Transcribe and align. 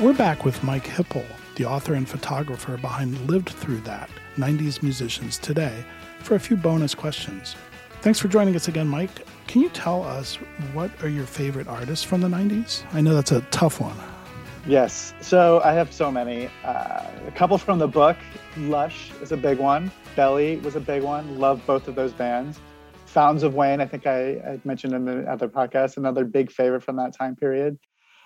We're 0.00 0.14
back 0.14 0.46
with 0.46 0.64
Mike 0.64 0.86
Hipple, 0.86 1.26
the 1.56 1.66
author 1.66 1.92
and 1.92 2.08
photographer 2.08 2.78
behind 2.78 3.28
Lived 3.28 3.50
Through 3.50 3.80
That 3.80 4.08
90s 4.38 4.82
Musicians 4.82 5.36
Today, 5.36 5.84
for 6.20 6.36
a 6.36 6.40
few 6.40 6.56
bonus 6.56 6.94
questions. 6.94 7.54
Thanks 8.00 8.18
for 8.18 8.28
joining 8.28 8.56
us 8.56 8.66
again, 8.66 8.88
Mike. 8.88 9.10
Can 9.46 9.60
you 9.60 9.68
tell 9.68 10.02
us 10.02 10.36
what 10.72 10.90
are 11.02 11.08
your 11.10 11.26
favorite 11.26 11.68
artists 11.68 12.02
from 12.02 12.22
the 12.22 12.28
90s? 12.28 12.82
I 12.94 13.02
know 13.02 13.14
that's 13.14 13.32
a 13.32 13.42
tough 13.50 13.78
one. 13.78 13.94
Yes. 14.66 15.12
So 15.20 15.60
I 15.66 15.74
have 15.74 15.92
so 15.92 16.10
many. 16.10 16.48
Uh, 16.64 17.04
a 17.26 17.32
couple 17.34 17.58
from 17.58 17.78
the 17.78 17.88
book. 17.88 18.16
Lush 18.56 19.10
is 19.20 19.32
a 19.32 19.36
big 19.36 19.58
one. 19.58 19.92
Belly 20.16 20.56
was 20.60 20.76
a 20.76 20.80
big 20.80 21.02
one. 21.02 21.38
Love 21.38 21.60
both 21.66 21.88
of 21.88 21.94
those 21.94 22.14
bands. 22.14 22.58
Fountains 23.04 23.42
of 23.42 23.52
Wayne, 23.52 23.82
I 23.82 23.86
think 23.86 24.06
I, 24.06 24.30
I 24.36 24.60
mentioned 24.64 24.94
in 24.94 25.04
the 25.04 25.30
other 25.30 25.46
podcast, 25.46 25.98
another 25.98 26.24
big 26.24 26.50
favorite 26.50 26.82
from 26.82 26.96
that 26.96 27.12
time 27.12 27.36
period. 27.36 27.78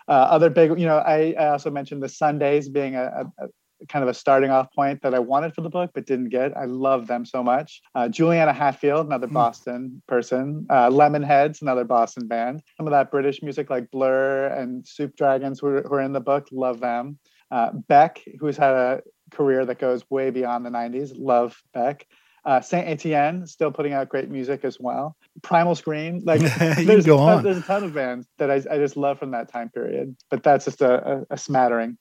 Uh, 0.06 0.12
other 0.12 0.50
big, 0.50 0.78
you 0.78 0.86
know, 0.86 0.98
I, 0.98 1.34
I, 1.38 1.48
also 1.48 1.70
mentioned 1.70 2.02
the 2.02 2.08
Sundays 2.08 2.68
being 2.68 2.94
a, 2.94 3.04
a, 3.38 3.44
a, 3.44 3.48
kind 3.88 4.02
of 4.02 4.08
a 4.08 4.14
starting 4.14 4.50
off 4.50 4.72
point 4.72 5.02
that 5.02 5.14
I 5.14 5.18
wanted 5.18 5.54
for 5.54 5.62
the 5.62 5.70
book 5.70 5.92
but 5.94 6.06
didn't 6.06 6.28
get. 6.28 6.56
I 6.56 6.66
love 6.66 7.06
them 7.06 7.24
so 7.24 7.42
much. 7.42 7.80
Uh, 7.94 8.08
Juliana 8.08 8.52
Hatfield, 8.52 9.06
another 9.06 9.26
mm. 9.26 9.32
Boston 9.32 10.02
person. 10.06 10.66
Uh, 10.68 10.90
Lemonheads, 10.90 11.62
another 11.62 11.84
Boston 11.84 12.28
band. 12.28 12.62
Some 12.76 12.86
of 12.86 12.90
that 12.90 13.10
British 13.10 13.42
music 13.42 13.70
like 13.70 13.90
Blur 13.90 14.48
and 14.48 14.86
Soup 14.86 15.14
Dragons 15.16 15.60
who, 15.60 15.80
who 15.80 15.94
are 15.94 16.02
in 16.02 16.12
the 16.12 16.20
book, 16.20 16.48
love 16.52 16.80
them. 16.80 17.18
Uh, 17.50 17.70
Beck, 17.72 18.20
who's 18.40 18.56
had 18.56 18.74
a 18.74 19.02
career 19.30 19.64
that 19.64 19.78
goes 19.78 20.08
way 20.10 20.30
beyond 20.30 20.66
the 20.66 20.70
90s, 20.70 21.12
love 21.16 21.56
Beck. 21.72 22.06
Uh, 22.44 22.60
Saint 22.60 22.86
Etienne 22.86 23.46
still 23.46 23.70
putting 23.70 23.92
out 23.92 24.08
great 24.08 24.28
music 24.28 24.64
as 24.64 24.78
well. 24.78 25.16
Primal 25.42 25.74
Scream, 25.74 26.20
like 26.24 26.40
there's, 26.58 27.06
go 27.06 27.14
a 27.14 27.18
ton, 27.18 27.38
on. 27.38 27.44
there's 27.44 27.58
a 27.58 27.62
ton 27.62 27.84
of 27.84 27.94
bands 27.94 28.26
that 28.38 28.50
I, 28.50 28.56
I 28.70 28.78
just 28.78 28.96
love 28.96 29.18
from 29.18 29.30
that 29.30 29.50
time 29.50 29.70
period. 29.70 30.14
But 30.30 30.42
that's 30.42 30.66
just 30.66 30.82
a, 30.82 31.16
a, 31.18 31.26
a 31.30 31.38
smattering. 31.38 31.96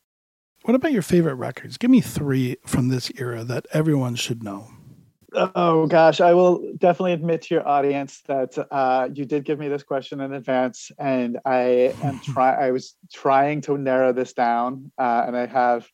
What 0.64 0.76
about 0.76 0.94
your 0.94 1.02
favorite 1.02 1.36
records? 1.36 1.78
Give 1.78 1.92
me 1.92 2.02
three 2.02 2.58
from 2.66 2.88
this 2.90 3.12
era 3.18 3.44
that 3.44 3.68
everyone 3.74 4.16
should 4.16 4.44
know. 4.44 4.70
Oh 5.36 5.88
gosh, 5.88 6.22
I 6.22 6.34
will 6.34 6.74
definitely 6.78 7.14
admit 7.14 7.44
to 7.44 7.56
your 7.56 7.68
audience 7.68 8.22
that 8.28 8.56
uh, 8.72 9.10
you 9.14 9.26
did 9.26 9.46
give 9.46 9.60
me 9.60 9.68
this 9.68 9.84
question 9.84 10.22
in 10.22 10.34
advance, 10.34 10.92
and 11.00 11.40
I 11.46 11.96
am 12.04 12.20
try. 12.24 12.68
I 12.68 12.72
was 12.72 12.96
trying 13.12 13.62
to 13.62 13.78
narrow 13.78 14.14
this 14.14 14.34
down, 14.34 14.92
uh, 14.98 15.24
and 15.26 15.36
I 15.36 15.48
have 15.48 15.88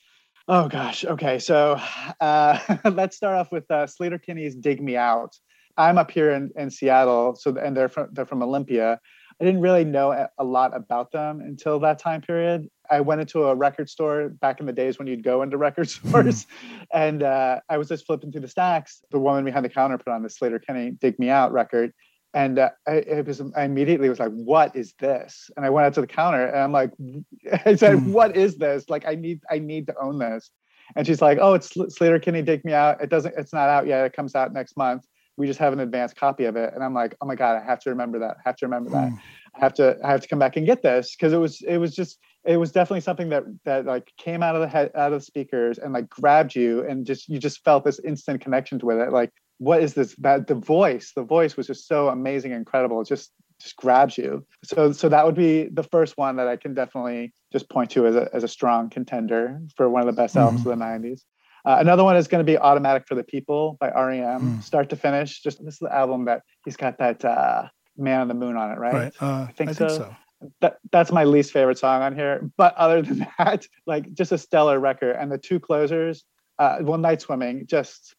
Oh 0.52 0.68
gosh. 0.68 1.06
Okay. 1.06 1.38
So 1.38 1.80
uh, 2.20 2.58
let's 2.86 3.16
start 3.16 3.36
off 3.36 3.52
with 3.52 3.70
uh, 3.70 3.86
Sleater-Kinney's 3.86 4.56
"Dig 4.56 4.82
Me 4.82 4.98
Out." 4.98 5.38
I'm 5.78 6.00
up 6.00 6.10
here 6.10 6.32
in, 6.32 6.50
in 6.58 6.72
Seattle, 6.72 7.36
so 7.36 7.56
and 7.56 7.78
they're 7.78 7.88
from 7.88 8.10
they're 8.14 8.26
from 8.26 8.42
Olympia. 8.42 9.00
I 9.40 9.46
didn't 9.46 9.62
really 9.62 9.86
know 9.86 10.28
a 10.40 10.44
lot 10.44 10.76
about 10.76 11.12
them 11.12 11.40
until 11.40 11.80
that 11.82 12.00
time 12.00 12.22
period. 12.22 12.68
I 12.90 13.00
went 13.00 13.22
into 13.22 13.44
a 13.44 13.54
record 13.54 13.92
store 13.92 14.30
back 14.30 14.60
in 14.60 14.66
the 14.66 14.74
days 14.74 14.98
when 14.98 15.08
you'd 15.08 15.24
go 15.24 15.44
into 15.44 15.56
record 15.56 15.88
stores, 15.90 16.48
and 16.92 17.22
uh, 17.22 17.60
I 17.70 17.78
was 17.78 17.88
just 17.88 18.08
flipping 18.08 18.32
through 18.32 18.42
the 18.42 18.48
stacks. 18.48 19.04
The 19.12 19.20
woman 19.20 19.46
behind 19.46 19.64
the 19.64 19.70
counter 19.70 20.00
put 20.00 20.12
on 20.12 20.24
the 20.24 20.30
Sleater-Kinney 20.30 20.98
"Dig 21.00 21.20
Me 21.20 21.30
Out" 21.30 21.52
record, 21.52 21.94
and 22.34 22.60
uh, 22.60 22.70
I, 22.88 22.96
it 22.96 23.26
was 23.26 23.42
I 23.56 23.64
immediately 23.64 24.10
was 24.10 24.20
like, 24.20 24.32
"What 24.32 24.76
is 24.76 24.94
this?" 25.00 25.50
And 25.56 25.66
I 25.66 25.70
went 25.70 25.88
out 25.88 25.94
to 25.96 26.02
the 26.02 26.08
counter 26.08 26.46
and 26.46 26.58
I'm 26.58 26.72
like, 26.72 26.92
"I 27.66 27.76
said, 27.76 27.98
mm. 27.98 28.12
what 28.12 28.36
is 28.38 28.58
this? 28.58 28.90
Like, 28.90 29.08
I 29.08 29.16
need 29.16 29.42
I 29.50 29.60
need 29.60 29.88
to 29.88 29.96
own 30.00 30.20
this." 30.20 30.52
And 30.96 31.06
she's 31.06 31.22
like, 31.22 31.40
"Oh, 31.42 31.54
it's 31.54 31.74
Sleater-Kinney, 31.76 32.44
take 32.44 32.66
me 32.66 32.74
out. 32.74 33.02
It 33.02 33.10
doesn't. 33.10 33.34
It's 33.38 33.54
not 33.54 33.70
out 33.70 33.88
yet. 33.88 34.06
It 34.06 34.14
comes 34.14 34.36
out 34.36 34.54
next 34.54 34.78
month. 34.78 35.06
We 35.38 35.48
just 35.48 35.60
have 35.60 35.74
an 35.74 35.80
advanced 35.80 36.18
copy 36.18 36.46
of 36.46 36.56
it." 36.56 36.74
And 36.74 36.84
I'm 36.84 36.94
like, 36.94 37.16
"Oh 37.22 37.26
my 37.26 37.36
god, 37.36 37.60
I 37.62 37.66
have 37.66 37.80
to 37.82 37.90
remember 37.90 38.20
that. 38.20 38.38
I 38.38 38.42
have 38.50 38.58
to 38.58 38.66
remember 38.66 38.92
that. 38.92 39.10
Mm. 39.10 39.20
I 39.56 39.60
have 39.60 39.74
to 39.76 39.98
I 40.04 40.12
have 40.12 40.22
to 40.22 40.28
come 40.28 40.40
back 40.40 40.56
and 40.56 40.66
get 40.66 40.84
this 40.84 41.16
because 41.16 41.34
it 41.34 41.38
was 41.38 41.62
it 41.62 41.78
was 41.78 41.96
just." 41.96 42.20
It 42.46 42.56
was 42.56 42.72
definitely 42.72 43.02
something 43.02 43.30
that 43.30 43.44
that 43.66 43.86
like 43.86 44.14
came 44.18 44.42
out 44.42 44.56
of 44.56 44.62
the 44.62 44.68
head 44.68 44.92
out 44.96 45.12
of 45.12 45.20
the 45.20 45.26
speakers 45.26 45.78
and 45.78 45.92
like 45.92 46.10
grabbed 46.10 46.56
you 46.56 46.88
and 46.88 47.06
just 47.06 47.28
you 47.28 47.38
just 47.38 47.66
felt 47.66 47.84
this 47.84 48.00
instant 48.00 48.40
connection 48.40 48.80
with 48.82 48.98
it. 48.98 49.12
Like 49.12 49.34
what 49.60 49.82
is 49.82 49.94
this 49.94 50.16
that 50.16 50.48
the 50.48 50.56
voice 50.56 51.14
the 51.16 51.24
voice 51.24 51.56
was 51.56 51.68
just 51.68 51.88
so 51.88 52.10
amazing 52.10 52.52
incredible 52.52 53.00
it 53.02 53.08
just 53.08 53.32
just 53.62 53.76
grabs 53.76 54.18
you 54.18 54.46
so 54.64 54.92
so 54.92 55.08
that 55.10 55.26
would 55.26 55.36
be 55.36 55.66
the 55.66 55.84
first 55.84 56.18
one 56.18 56.38
that 56.38 56.48
i 56.48 56.56
can 56.56 56.74
definitely 56.74 57.34
just 57.52 57.70
point 57.70 57.92
to 57.92 58.06
as 58.08 58.16
a, 58.16 58.30
as 58.34 58.44
a 58.44 58.48
strong 58.48 58.90
contender 58.90 59.60
for 59.76 59.90
one 59.90 60.02
of 60.02 60.08
the 60.08 60.14
best 60.14 60.36
mm. 60.36 60.42
albums 60.42 60.66
of 60.66 60.78
the 60.78 60.84
90s 60.84 61.22
uh, 61.66 61.76
another 61.80 62.06
one 62.06 62.16
is 62.16 62.28
going 62.28 62.44
to 62.44 62.50
be 62.50 62.58
automatic 62.58 63.06
for 63.06 63.16
the 63.16 63.24
people 63.24 63.76
by 63.82 63.90
R.E.M. 63.90 64.42
mm. 64.42 64.64
start 64.64 64.90
to 64.90 64.96
finish 64.96 65.42
just 65.42 65.64
this 65.66 65.74
is 65.74 65.80
the 65.80 65.94
album 65.94 66.26
that 66.26 66.42
he's 66.64 66.78
got 66.78 66.98
that 67.00 67.24
uh, 67.26 67.68
man 67.98 68.22
on 68.22 68.28
the 68.30 68.34
moon 68.34 68.56
on 68.56 68.72
it 68.72 68.80
right, 68.80 68.94
right. 68.94 69.14
Uh, 69.22 69.46
I, 69.50 69.52
think, 69.52 69.72
I 69.72 69.74
so. 69.74 69.88
think 69.88 70.00
so 70.00 70.16
that 70.62 70.78
that's 70.92 71.12
my 71.12 71.24
least 71.24 71.52
favorite 71.52 71.78
song 71.78 72.02
on 72.02 72.16
here. 72.16 72.50
But 72.58 72.76
other 72.76 73.02
than 73.02 73.28
that, 73.38 73.68
like 73.86 74.14
just 74.14 74.32
a 74.32 74.38
stellar 74.38 74.80
record. 74.80 75.16
And 75.16 75.32
the 75.32 75.38
two 75.38 75.60
closers, 75.60 76.24
uh, 76.58 76.78
well, 76.82 76.98
Night 76.98 77.22
Swimming, 77.22 77.68
just 77.68 78.16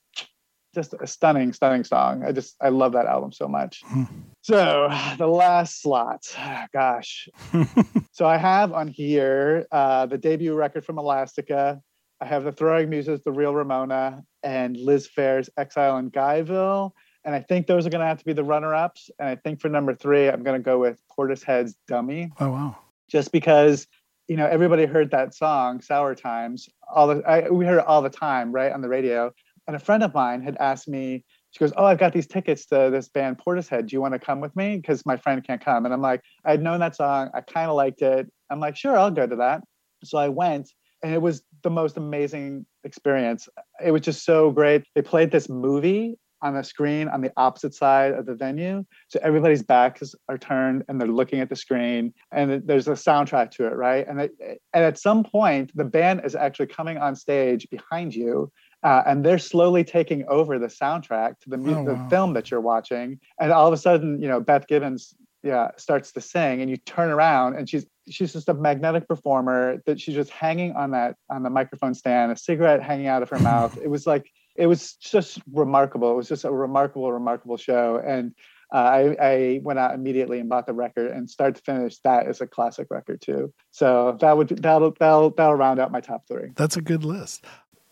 just 0.75 0.95
a 1.01 1.07
stunning, 1.07 1.53
stunning 1.53 1.85
song. 1.85 2.25
I 2.25 2.33
just 2.33 2.57
I 2.61 2.69
love 2.69 2.93
that 2.93 3.07
album 3.07 3.33
so 3.33 3.49
much. 3.49 3.83
Hmm. 3.91 4.05
so 4.43 4.89
the 5.19 5.27
last 5.27 5.83
slot, 5.83 6.25
gosh. 6.73 7.29
so 8.13 8.25
I 8.25 8.37
have 8.37 8.73
on 8.73 8.89
here 8.89 9.67
uh, 9.73 10.07
the 10.07 10.17
debut 10.17 10.55
record 10.55 10.85
from 10.85 10.99
Elastica. 10.99 11.81
I 12.21 12.27
have 12.27 12.45
the 12.45 12.53
Throwing 12.53 12.89
Muses, 12.89 13.21
the 13.25 13.33
Real 13.33 13.55
Ramona, 13.55 14.23
and 14.43 14.77
Liz 14.77 15.09
Phair's 15.09 15.51
Exile 15.57 15.99
in 15.99 16.11
Guyville. 16.11 16.93
And 17.25 17.35
I 17.35 17.41
think 17.41 17.67
those 17.67 17.87
are 17.87 17.91
going 17.91 18.01
to 18.01 18.07
have 18.07 18.19
to 18.19 18.25
be 18.25 18.33
the 18.33 18.45
runner-ups. 18.45 19.11
And 19.19 19.29
I 19.29 19.37
think 19.37 19.61
for 19.61 19.69
number 19.69 19.95
three, 19.95 20.29
I'm 20.29 20.43
going 20.43 20.59
to 20.59 20.65
go 20.65 20.79
with 20.79 21.03
Portishead's 21.11 21.77
Dummy. 21.89 22.31
Oh 22.41 22.51
wow! 22.51 22.79
Just 23.09 23.33
because 23.33 23.87
you 24.29 24.37
know 24.37 24.47
everybody 24.47 24.87
heard 24.87 25.11
that 25.11 25.35
song 25.35 25.81
"Sour 25.81 26.15
Times" 26.15 26.69
all 26.93 27.09
the 27.09 27.23
I, 27.29 27.51
we 27.51 27.67
heard 27.67 27.79
it 27.79 27.87
all 27.87 28.03
the 28.03 28.11
time, 28.11 28.53
right, 28.53 28.73
on 28.73 28.81
the 28.81 28.89
radio 28.89 29.33
and 29.71 29.77
a 29.77 29.79
friend 29.79 30.03
of 30.03 30.13
mine 30.13 30.43
had 30.43 30.57
asked 30.57 30.89
me, 30.89 31.25
she 31.53 31.61
goes, 31.61 31.73
Oh, 31.77 31.85
I've 31.85 31.99
got 32.01 32.13
these 32.13 32.27
tickets 32.27 32.67
to 32.67 32.91
this 32.91 33.09
band 33.09 33.39
Portishead. 33.39 33.87
Do 33.87 33.95
you 33.95 34.01
want 34.01 34.15
to 34.15 34.19
come 34.19 34.41
with 34.41 34.55
me? 34.57 34.79
Because 34.79 35.07
my 35.07 35.17
friend 35.17 35.47
can't 35.47 35.65
come. 35.65 35.85
And 35.85 35.95
I'm 35.95 36.03
like, 36.03 36.23
I'd 36.45 36.61
known 36.61 36.81
that 36.81 36.97
song. 36.97 37.31
I 37.35 37.41
kind 37.41 37.71
of 37.71 37.77
liked 37.77 38.03
it. 38.03 38.29
I'm 38.51 38.59
like, 38.59 38.77
sure, 38.77 38.99
I'll 38.99 39.13
go 39.13 39.29
to 39.29 39.37
that. 39.37 39.63
So 40.03 40.19
I 40.19 40.29
went 40.29 40.73
and 41.05 41.15
it 41.15 41.23
was 41.23 41.45
the 41.63 41.71
most 41.71 41.97
amazing 41.97 42.67
experience. 42.83 43.49
It 43.81 43.93
was 43.93 44.01
just 44.01 44.25
so 44.25 44.51
great. 44.51 44.83
They 44.97 45.03
played 45.03 45.31
this 45.31 45.49
movie 45.49 46.17
on 46.43 46.55
the 46.55 46.65
screen 46.65 47.09
on 47.09 47.21
the 47.21 47.33
opposite 47.37 47.75
side 47.75 48.13
of 48.13 48.27
the 48.27 48.35
venue. 48.35 48.85
So 49.09 49.21
everybody's 49.23 49.63
backs 49.63 50.15
are 50.29 50.39
turned 50.39 50.85
and 50.89 51.01
they're 51.01 51.09
looking 51.09 51.41
at 51.41 51.49
the 51.49 51.57
screen 51.57 52.13
and 52.33 52.63
there's 52.67 52.89
a 52.89 52.93
soundtrack 52.93 53.51
to 53.53 53.67
it, 53.67 53.75
right? 53.75 54.07
And, 54.09 54.23
it, 54.23 54.33
and 54.73 54.85
at 54.85 54.99
some 54.99 55.23
point, 55.23 55.71
the 55.77 55.85
band 55.85 56.23
is 56.25 56.35
actually 56.35 56.69
coming 56.69 56.99
on 56.99 57.15
stage 57.15 57.69
behind 57.71 58.15
you 58.15 58.51
uh, 58.83 59.03
and 59.07 59.25
they're 59.25 59.39
slowly 59.39 59.85
taking 59.85 60.25
over 60.29 60.59
the 60.59 60.67
soundtrack 60.67 61.39
to 61.41 61.51
the, 61.51 61.57
oh, 61.57 61.85
the 61.85 61.95
wow. 61.95 62.09
film 62.09 62.33
that 62.35 62.51
you're 62.51 62.61
watching 62.61 63.19
and 63.41 63.53
all 63.53 63.67
of 63.67 63.73
a 63.73 63.77
sudden 63.77 64.21
you 64.21 64.29
know 64.29 64.41
beth 64.41 64.67
gibbons 64.67 65.15
yeah 65.43 65.71
starts 65.77 66.13
to 66.13 66.21
sing 66.21 66.61
and 66.61 66.71
you 66.71 66.77
turn 66.77 67.11
around 67.11 67.57
and 67.57 67.69
she's 67.69 67.87
she's 68.11 68.33
just 68.33 68.49
a 68.49 68.55
magnetic 68.55 69.09
performer 69.09 69.83
that 69.87 70.01
she's 70.01 70.15
just 70.15 70.31
hanging 70.31 70.73
on 70.73 70.91
that 70.91 71.17
on 71.31 71.43
the 71.43 71.51
microphone 71.51 71.95
stand, 71.95 72.33
a 72.33 72.37
cigarette 72.37 72.83
hanging 72.83 73.07
out 73.07 73.23
of 73.23 73.31
her 73.31 73.39
mouth. 73.41 73.79
It 73.83 73.89
was 73.89 74.07
like 74.07 74.31
it 74.57 74.67
was 74.67 74.95
just 74.95 75.41
remarkable. 75.53 76.13
It 76.13 76.17
was 76.17 76.29
just 76.29 76.45
a 76.45 76.53
remarkable, 76.53 77.13
remarkable 77.13 77.57
show. 77.57 78.03
And 78.05 78.35
uh, 78.73 78.77
I, 78.77 79.17
I, 79.21 79.61
went 79.65 79.81
out 79.81 79.95
immediately 79.95 80.39
and 80.39 80.49
bought 80.49 80.67
the 80.67 80.73
record, 80.73 81.11
and 81.11 81.29
start 81.29 81.57
to 81.57 81.63
finish, 81.63 81.99
that 82.05 82.29
is 82.29 82.41
a 82.41 82.47
classic 82.47 82.87
record 82.89 83.21
too. 83.21 83.53
So 83.73 84.17
that 84.21 84.37
would 84.37 84.49
that'll 84.49 84.93
that'll 84.99 85.31
that'll 85.31 85.57
round 85.57 85.81
out 85.81 85.91
my 85.91 86.01
top 86.01 86.29
three. 86.29 86.51
That's 86.55 86.77
a 86.77 86.81
good 86.81 87.05
list. 87.05 87.45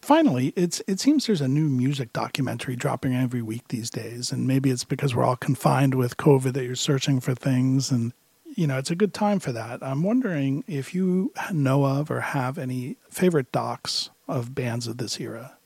Finally, 0.08 0.54
it's 0.56 0.80
it 0.86 0.98
seems 0.98 1.26
there's 1.26 1.42
a 1.42 1.46
new 1.46 1.68
music 1.68 2.14
documentary 2.14 2.74
dropping 2.74 3.14
every 3.14 3.42
week 3.42 3.68
these 3.68 3.90
days, 3.90 4.32
and 4.32 4.46
maybe 4.46 4.70
it's 4.70 4.82
because 4.82 5.14
we're 5.14 5.22
all 5.22 5.36
confined 5.36 5.94
with 5.94 6.16
COVID 6.16 6.54
that 6.54 6.64
you're 6.64 6.74
searching 6.74 7.20
for 7.20 7.34
things, 7.34 7.90
and 7.90 8.14
you 8.56 8.66
know 8.66 8.78
it's 8.78 8.90
a 8.90 8.96
good 8.96 9.12
time 9.12 9.38
for 9.38 9.52
that. 9.52 9.82
I'm 9.82 10.02
wondering 10.02 10.64
if 10.66 10.94
you 10.94 11.30
know 11.52 11.84
of 11.84 12.10
or 12.10 12.22
have 12.22 12.56
any 12.56 12.96
favorite 13.10 13.52
docs 13.52 14.08
of 14.26 14.54
bands 14.54 14.86
of 14.86 14.96
this 14.96 15.20
era. 15.20 15.58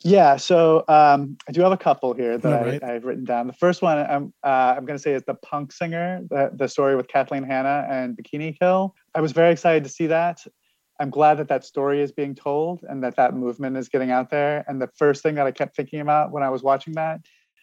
Yeah, 0.00 0.38
so 0.38 0.84
um, 0.88 1.38
I 1.48 1.52
do 1.52 1.60
have 1.60 1.70
a 1.70 1.76
couple 1.76 2.14
here 2.14 2.36
that 2.38 2.66
right. 2.66 2.82
I, 2.82 2.94
have 2.94 3.04
written 3.04 3.24
down. 3.24 3.46
The 3.46 3.52
first 3.52 3.80
one 3.80 3.96
I'm 3.96 4.34
uh, 4.42 4.74
I'm 4.76 4.84
going 4.86 4.98
to 4.98 5.02
say 5.02 5.12
is 5.12 5.22
the 5.22 5.34
Punk 5.34 5.70
Singer, 5.70 6.22
the, 6.28 6.50
the 6.52 6.66
story 6.66 6.96
with 6.96 7.06
Kathleen 7.06 7.44
Hanna 7.44 7.86
and 7.88 8.16
Bikini 8.16 8.58
Kill. 8.58 8.96
I 9.14 9.20
was 9.20 9.30
very 9.30 9.52
excited 9.52 9.84
to 9.84 9.88
see 9.88 10.08
that. 10.08 10.44
I'm 11.00 11.10
glad 11.10 11.38
that 11.38 11.48
that 11.48 11.64
story 11.64 12.00
is 12.00 12.12
being 12.12 12.34
told 12.34 12.84
and 12.88 13.02
that 13.02 13.16
that 13.16 13.34
movement 13.34 13.76
is 13.76 13.88
getting 13.88 14.10
out 14.10 14.30
there. 14.30 14.64
And 14.68 14.80
the 14.80 14.90
first 14.96 15.22
thing 15.22 15.34
that 15.36 15.46
I 15.46 15.50
kept 15.50 15.74
thinking 15.74 16.00
about 16.00 16.30
when 16.32 16.42
I 16.42 16.50
was 16.50 16.62
watching 16.62 16.94
that, 16.94 17.20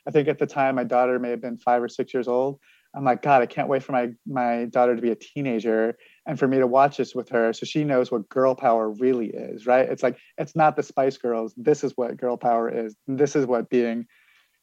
I 0.08 0.12
think 0.12 0.28
at 0.28 0.40
the 0.40 0.48
time 0.48 0.76
my 0.76 0.84
daughter 0.84 1.20
may 1.20 1.30
have 1.30 1.42
been 1.42 1.58
five 1.58 1.82
or 1.82 1.90
six 1.90 2.14
years 2.14 2.28
old. 2.28 2.60
I'm 2.96 3.06
like, 3.06 3.22
God, 3.22 3.44
I 3.44 3.46
can't 3.46 3.70
wait 3.70 3.84
for 3.84 3.92
my 3.92 4.10
my 4.26 4.66
daughter 4.66 4.96
to 4.96 5.02
be 5.02 5.12
a 5.12 5.16
teenager 5.16 5.96
and 6.30 6.38
for 6.38 6.48
me 6.48 6.60
to 6.60 6.68
watch 6.68 6.98
this 6.98 7.16
with 7.16 7.28
her 7.30 7.52
so 7.54 7.66
she 7.66 7.84
knows 7.84 8.12
what 8.12 8.30
girl 8.30 8.54
power 8.56 8.92
really 8.92 9.28
is 9.28 9.66
right 9.66 9.90
it's 9.90 10.04
like 10.04 10.18
it's 10.38 10.56
not 10.56 10.76
the 10.76 10.84
spice 10.84 11.18
girls 11.18 11.54
this 11.58 11.84
is 11.84 11.94
what 11.96 12.16
girl 12.18 12.38
power 12.38 12.70
is 12.70 12.96
this 13.08 13.36
is 13.36 13.46
what 13.46 13.70
being 13.70 14.06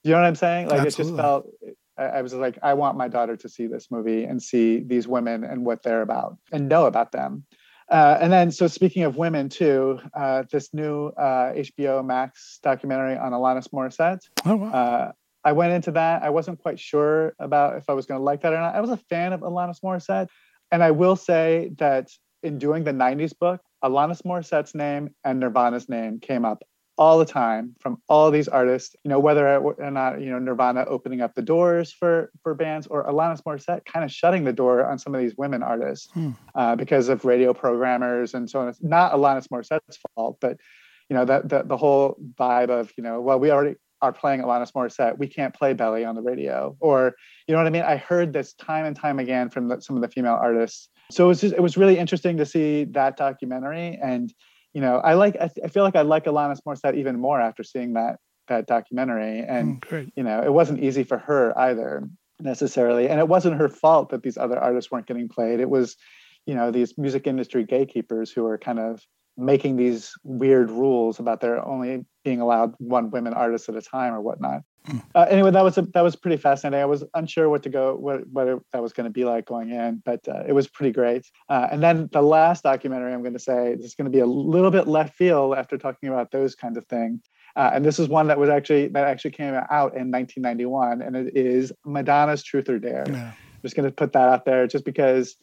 you 0.04 0.12
know 0.12 0.18
what 0.18 0.26
i'm 0.26 0.36
saying 0.36 0.68
like 0.68 0.80
Absolutely. 0.80 1.14
it 1.14 1.16
just 1.16 1.16
felt 1.16 1.46
I 1.98 2.22
was 2.22 2.34
like 2.34 2.58
i 2.62 2.74
want 2.74 2.96
my 2.96 3.08
daughter 3.08 3.36
to 3.36 3.48
see 3.48 3.66
this 3.66 3.90
movie 3.90 4.24
and 4.24 4.40
see 4.40 4.80
these 4.80 5.08
women 5.08 5.44
and 5.44 5.66
what 5.66 5.82
they're 5.82 6.02
about 6.02 6.36
and 6.52 6.68
know 6.68 6.86
about 6.86 7.12
them 7.12 7.44
uh, 7.90 8.18
and 8.20 8.32
then 8.32 8.50
so 8.50 8.66
speaking 8.66 9.02
of 9.02 9.16
women 9.16 9.48
too 9.48 9.98
uh, 10.14 10.42
this 10.50 10.72
new 10.74 11.06
uh, 11.08 11.52
hbo 11.52 12.04
max 12.04 12.58
documentary 12.62 13.16
on 13.16 13.32
alanis 13.32 13.68
morissette 13.68 14.20
oh, 14.44 14.56
wow. 14.56 14.70
Uh, 14.70 15.12
I 15.46 15.52
went 15.52 15.72
into 15.72 15.92
that. 15.92 16.24
I 16.24 16.30
wasn't 16.30 16.58
quite 16.58 16.80
sure 16.80 17.36
about 17.38 17.76
if 17.76 17.88
I 17.88 17.92
was 17.92 18.04
going 18.04 18.18
to 18.18 18.24
like 18.24 18.40
that 18.40 18.52
or 18.52 18.56
not. 18.56 18.74
I 18.74 18.80
was 18.80 18.90
a 18.90 18.96
fan 18.96 19.32
of 19.32 19.42
Alanis 19.42 19.80
Morissette, 19.80 20.26
and 20.72 20.82
I 20.82 20.90
will 20.90 21.14
say 21.14 21.70
that 21.78 22.08
in 22.42 22.58
doing 22.58 22.82
the 22.82 22.90
90s 22.90 23.32
book, 23.38 23.60
Alanis 23.84 24.22
Morissette's 24.22 24.74
name 24.74 25.14
and 25.22 25.38
Nirvana's 25.38 25.88
name 25.88 26.18
came 26.18 26.44
up 26.44 26.64
all 26.98 27.18
the 27.18 27.26
time 27.26 27.74
from 27.78 28.00
all 28.08 28.30
these 28.30 28.48
artists, 28.48 28.96
you 29.04 29.10
know, 29.10 29.18
whether 29.18 29.46
or 29.58 29.90
not, 29.90 30.20
you 30.20 30.30
know, 30.30 30.38
Nirvana 30.38 30.84
opening 30.88 31.20
up 31.20 31.34
the 31.34 31.42
doors 31.42 31.92
for, 31.92 32.30
for 32.42 32.54
bands 32.54 32.86
or 32.86 33.04
Alanis 33.04 33.42
Morissette 33.42 33.84
kind 33.84 34.04
of 34.04 34.10
shutting 34.10 34.44
the 34.44 34.52
door 34.52 34.86
on 34.86 34.98
some 34.98 35.14
of 35.14 35.20
these 35.20 35.36
women 35.36 35.62
artists 35.62 36.10
hmm. 36.12 36.30
uh, 36.54 36.74
because 36.74 37.08
of 37.08 37.24
radio 37.24 37.52
programmers 37.52 38.32
and 38.32 38.48
so 38.48 38.60
on. 38.60 38.68
It's 38.68 38.82
not 38.82 39.12
Alanis 39.12 39.48
Morissette's 39.48 39.98
fault, 40.14 40.38
but, 40.40 40.56
you 41.10 41.16
know, 41.16 41.26
that 41.26 41.48
the, 41.48 41.64
the 41.64 41.76
whole 41.76 42.16
vibe 42.34 42.70
of, 42.70 42.90
you 42.96 43.02
know, 43.02 43.20
well, 43.20 43.38
we 43.38 43.50
already, 43.50 43.76
are 44.02 44.12
playing 44.12 44.42
Alanis 44.42 44.72
Morissette, 44.72 45.18
we 45.18 45.26
can't 45.26 45.54
play 45.54 45.72
Belly 45.72 46.04
on 46.04 46.14
the 46.14 46.22
radio. 46.22 46.76
Or, 46.80 47.14
you 47.46 47.54
know 47.54 47.58
what 47.58 47.66
I 47.66 47.70
mean? 47.70 47.82
I 47.82 47.96
heard 47.96 48.32
this 48.32 48.52
time 48.54 48.84
and 48.84 48.94
time 48.94 49.18
again 49.18 49.48
from 49.48 49.68
the, 49.68 49.80
some 49.80 49.96
of 49.96 50.02
the 50.02 50.08
female 50.08 50.34
artists. 50.34 50.88
So 51.10 51.24
it 51.24 51.28
was 51.28 51.40
just, 51.40 51.54
it 51.54 51.62
was 51.62 51.76
really 51.76 51.98
interesting 51.98 52.36
to 52.36 52.46
see 52.46 52.84
that 52.84 53.16
documentary. 53.16 53.98
And, 54.02 54.32
you 54.72 54.80
know, 54.80 54.98
I 54.98 55.14
like, 55.14 55.36
I, 55.40 55.50
I 55.64 55.68
feel 55.68 55.82
like 55.84 55.96
I 55.96 56.02
like 56.02 56.24
Alanis 56.24 56.58
Morissette 56.66 56.96
even 56.96 57.18
more 57.18 57.40
after 57.40 57.62
seeing 57.62 57.94
that, 57.94 58.18
that 58.48 58.66
documentary. 58.66 59.40
And, 59.40 59.80
mm, 59.80 60.12
you 60.16 60.22
know, 60.22 60.42
it 60.42 60.52
wasn't 60.52 60.82
easy 60.82 61.02
for 61.02 61.18
her 61.18 61.58
either 61.58 62.08
necessarily. 62.40 63.08
And 63.08 63.18
it 63.18 63.28
wasn't 63.28 63.56
her 63.56 63.68
fault 63.68 64.10
that 64.10 64.22
these 64.22 64.36
other 64.36 64.58
artists 64.58 64.90
weren't 64.90 65.06
getting 65.06 65.28
played. 65.28 65.60
It 65.60 65.70
was, 65.70 65.96
you 66.46 66.54
know, 66.54 66.70
these 66.70 66.96
music 66.98 67.26
industry 67.26 67.64
gatekeepers 67.64 68.30
who 68.30 68.44
are 68.46 68.58
kind 68.58 68.78
of 68.78 69.02
making 69.36 69.76
these 69.76 70.12
weird 70.22 70.70
rules 70.70 71.18
about 71.18 71.40
there 71.40 71.62
only 71.66 72.04
being 72.24 72.40
allowed 72.40 72.74
one 72.78 73.10
women 73.10 73.34
artist 73.34 73.68
at 73.68 73.76
a 73.76 73.82
time 73.82 74.14
or 74.14 74.20
whatnot. 74.20 74.62
Uh, 75.14 75.26
anyway, 75.30 75.50
that 75.50 75.64
was 75.64 75.78
a, 75.78 75.82
that 75.82 76.02
was 76.02 76.16
pretty 76.16 76.36
fascinating. 76.36 76.82
I 76.82 76.86
was 76.86 77.04
unsure 77.14 77.48
what 77.48 77.62
to 77.64 77.68
go 77.68 77.94
what 77.96 78.26
what 78.28 78.48
it, 78.48 78.58
that 78.72 78.82
was 78.82 78.92
going 78.92 79.04
to 79.04 79.10
be 79.10 79.24
like 79.24 79.46
going 79.46 79.70
in, 79.70 80.02
but 80.04 80.26
uh, 80.28 80.44
it 80.46 80.52
was 80.52 80.68
pretty 80.68 80.92
great. 80.92 81.30
Uh, 81.48 81.68
and 81.70 81.82
then 81.82 82.08
the 82.12 82.22
last 82.22 82.62
documentary 82.62 83.12
I'm 83.12 83.22
going 83.22 83.32
to 83.32 83.38
say 83.38 83.72
is 83.72 83.94
going 83.94 84.10
to 84.10 84.10
be 84.10 84.20
a 84.20 84.26
little 84.26 84.70
bit 84.70 84.86
left 84.86 85.14
field 85.16 85.56
after 85.56 85.76
talking 85.78 86.08
about 86.08 86.30
those 86.30 86.54
kinds 86.54 86.76
of 86.76 86.86
things. 86.86 87.20
Uh, 87.56 87.70
and 87.72 87.84
this 87.84 87.98
is 87.98 88.08
one 88.08 88.26
that 88.26 88.38
was 88.38 88.50
actually 88.50 88.88
that 88.88 89.04
actually 89.04 89.30
came 89.30 89.54
out 89.54 89.96
in 89.96 90.10
1991, 90.10 91.02
and 91.02 91.16
it 91.16 91.36
is 91.36 91.72
Madonna's 91.84 92.42
Truth 92.42 92.68
or 92.68 92.78
Dare. 92.78 93.04
Yeah. 93.08 93.32
I'm 93.32 93.62
just 93.62 93.74
going 93.74 93.88
to 93.88 93.94
put 93.94 94.12
that 94.12 94.28
out 94.28 94.44
there, 94.44 94.66
just 94.66 94.84
because 94.84 95.36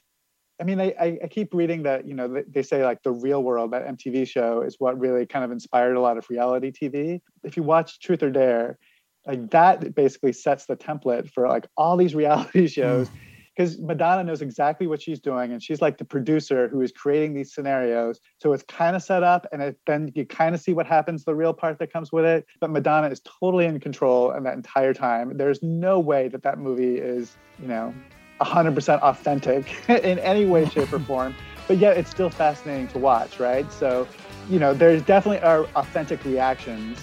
I 0.62 0.66
mean, 0.66 0.80
I, 0.80 1.18
I 1.24 1.28
keep 1.28 1.54
reading 1.54 1.84
that, 1.84 2.08
you 2.08 2.14
know, 2.14 2.42
they 2.48 2.62
say 2.62 2.86
like 2.86 3.02
the 3.04 3.12
real 3.12 3.44
world, 3.44 3.72
that 3.72 3.88
MTV 3.88 4.28
show 4.28 4.62
is 4.62 4.76
what 4.78 5.00
really 5.00 5.26
kind 5.26 5.44
of 5.44 5.52
inspired 5.52 5.96
a 5.96 6.00
lot 6.00 6.18
of 6.18 6.30
reality 6.30 6.72
TV. 6.72 7.22
If 7.44 7.58
you 7.58 7.64
watch 7.64 8.00
Truth 8.00 8.22
or 8.22 8.30
Dare, 8.30 8.78
like 9.26 9.52
that 9.52 9.96
basically 9.96 10.34
sets 10.34 10.66
the 10.66 10.76
template 10.76 11.30
for 11.32 11.48
like 11.48 11.68
all 11.78 11.98
these 11.98 12.16
reality 12.16 12.68
shows 12.80 13.10
because 13.56 13.78
mm. 13.78 13.86
Madonna 13.86 14.24
knows 14.24 14.42
exactly 14.42 14.88
what 14.88 15.02
she's 15.02 15.20
doing. 15.20 15.52
And 15.52 15.62
she's 15.62 15.82
like 15.82 15.98
the 15.98 16.06
producer 16.06 16.68
who 16.68 16.82
is 16.82 16.92
creating 16.92 17.34
these 17.34 17.54
scenarios. 17.54 18.20
So 18.40 18.54
it's 18.54 18.64
kind 18.64 18.96
of 18.96 19.04
set 19.04 19.24
up 19.24 19.46
and 19.52 19.62
it, 19.62 19.78
then 19.86 20.12
you 20.16 20.26
kind 20.26 20.56
of 20.56 20.62
see 20.62 20.74
what 20.74 20.86
happens, 20.86 21.24
the 21.24 21.36
real 21.36 21.54
part 21.54 21.80
that 21.80 21.92
comes 21.92 22.12
with 22.12 22.26
it. 22.26 22.46
But 22.60 22.72
Madonna 22.72 23.08
is 23.08 23.22
totally 23.22 23.66
in 23.66 23.80
control 23.80 24.32
and 24.32 24.46
that 24.46 24.56
entire 24.56 24.94
time. 24.94 25.38
There's 25.38 25.62
no 25.62 26.00
way 26.00 26.28
that 26.30 26.44
that 26.44 26.58
movie 26.58 26.98
is, 26.98 27.36
you 27.62 27.68
know, 27.68 27.94
100% 28.42 29.00
authentic 29.02 29.74
in 29.90 30.20
any 30.20 30.46
way, 30.46 30.68
shape, 30.68 30.92
or 30.92 31.00
form. 31.00 31.36
But 31.68 31.78
yet 31.78 31.98
it's 31.98 32.10
still 32.10 32.30
fascinating 32.30 32.90
to 32.90 33.00
watch, 33.00 33.40
right? 33.40 33.72
So, 33.72 34.08
you 34.50 34.60
know, 34.60 34.74
there's 34.74 35.02
definitely 35.04 35.40
are 35.40 35.64
authentic 35.76 36.26
reactions, 36.26 37.00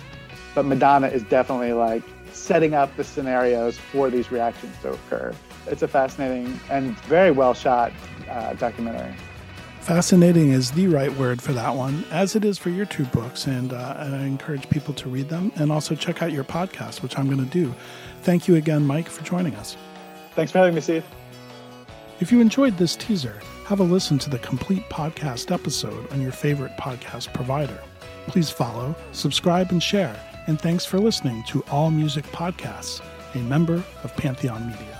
but 0.54 0.66
Madonna 0.66 1.06
is 1.06 1.22
definitely 1.22 1.72
like 1.72 2.02
setting 2.32 2.74
up 2.74 2.94
the 2.96 3.04
scenarios 3.04 3.78
for 3.78 4.10
these 4.10 4.30
reactions 4.30 4.76
to 4.82 4.92
occur. 4.92 5.34
It's 5.66 5.82
a 5.82 5.88
fascinating 5.88 6.58
and 6.70 6.96
very 7.00 7.30
well 7.30 7.54
shot 7.54 7.92
uh, 8.28 8.54
documentary. 8.54 9.14
Fascinating 9.80 10.52
is 10.52 10.70
the 10.72 10.86
right 10.88 11.12
word 11.16 11.40
for 11.40 11.52
that 11.54 11.74
one, 11.74 12.04
as 12.10 12.36
it 12.36 12.44
is 12.44 12.58
for 12.58 12.68
your 12.68 12.84
two 12.84 13.04
books. 13.06 13.46
And, 13.46 13.72
uh, 13.72 13.96
and 13.98 14.14
I 14.14 14.26
encourage 14.26 14.68
people 14.68 14.92
to 14.94 15.08
read 15.08 15.28
them 15.28 15.50
and 15.56 15.72
also 15.72 15.94
check 15.94 16.22
out 16.22 16.32
your 16.32 16.44
podcast, 16.44 17.02
which 17.02 17.18
I'm 17.18 17.26
going 17.26 17.44
to 17.44 17.50
do. 17.50 17.74
Thank 18.22 18.46
you 18.46 18.56
again, 18.56 18.86
Mike, 18.86 19.08
for 19.08 19.24
joining 19.24 19.54
us. 19.56 19.76
Thanks 20.34 20.52
for 20.52 20.58
having 20.58 20.74
me, 20.74 20.80
Steve. 20.80 21.04
If 22.20 22.30
you 22.30 22.40
enjoyed 22.40 22.76
this 22.76 22.94
teaser, 22.94 23.40
have 23.64 23.80
a 23.80 23.84
listen 23.84 24.18
to 24.18 24.30
the 24.30 24.38
complete 24.40 24.86
podcast 24.90 25.50
episode 25.50 26.12
on 26.12 26.20
your 26.20 26.32
favorite 26.32 26.76
podcast 26.76 27.32
provider. 27.32 27.78
Please 28.26 28.50
follow, 28.50 28.94
subscribe, 29.12 29.70
and 29.70 29.82
share. 29.82 30.14
And 30.46 30.60
thanks 30.60 30.84
for 30.84 30.98
listening 30.98 31.42
to 31.44 31.62
All 31.70 31.90
Music 31.90 32.24
Podcasts, 32.26 33.00
a 33.34 33.38
member 33.38 33.82
of 34.02 34.16
Pantheon 34.16 34.66
Media. 34.66 34.99